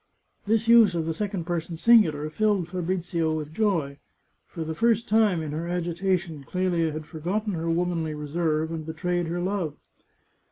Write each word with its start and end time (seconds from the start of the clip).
This 0.47 0.67
use 0.67 0.95
of 0.95 1.05
the 1.05 1.13
second 1.13 1.43
person 1.45 1.77
singular 1.77 2.27
filled 2.31 2.67
Fabrizio 2.67 3.35
with 3.37 3.53
joy. 3.53 3.97
For 4.47 4.63
the 4.63 4.73
first 4.73 5.07
time 5.07 5.43
in 5.43 5.51
her 5.51 5.67
agitation, 5.67 6.43
Clelia 6.43 6.91
had 6.91 7.05
for 7.05 7.19
gotten 7.19 7.53
her 7.53 7.69
womanly 7.69 8.15
reserve 8.15 8.71
and 8.71 8.83
betrayed 8.83 9.27
her 9.27 9.39
love. 9.41 9.75